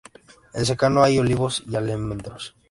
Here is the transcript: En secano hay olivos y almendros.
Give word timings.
En 0.55 0.65
secano 0.65 1.03
hay 1.03 1.19
olivos 1.19 1.61
y 1.67 1.75
almendros. 1.75 2.55